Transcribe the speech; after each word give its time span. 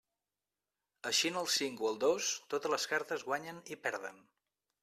Eixint 1.09 1.37
el 1.43 1.51
cinc 1.57 1.83
o 1.87 1.89
el 1.91 2.01
dos 2.05 2.31
totes 2.55 2.75
les 2.75 2.91
cartes 2.95 3.29
guanyen 3.29 3.61
i 3.77 3.79
perden. 3.89 4.19